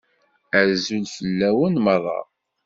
Azul 0.59 1.05
fell-awen 1.15 1.75
meṛṛa! 1.85 2.19